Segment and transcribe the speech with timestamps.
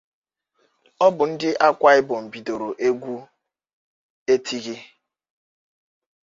[1.05, 3.15] Ọ bụ ndị Akwa Ibom bidoro egwu
[4.33, 4.75] Etighi.